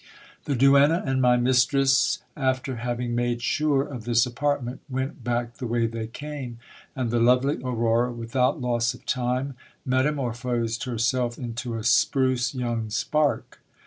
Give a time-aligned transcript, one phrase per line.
[0.45, 5.67] The duenna and my mistress, after having made sure of this apartment, went back the
[5.67, 6.57] way they came,
[6.95, 9.53] and the lovely Aurora, without loss of time,
[9.87, 13.61] metamor phosed herself into a spruce young spark.